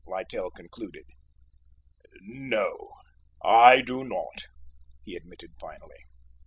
[0.07, 1.03] Littell concluded.
[2.21, 2.89] "No,
[3.45, 4.47] I do not,"
[5.03, 6.07] he admitted finally.